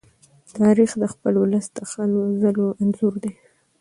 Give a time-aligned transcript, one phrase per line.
[0.57, 3.31] تاریخ د خپل ولس د هلو ځلو انځور دی.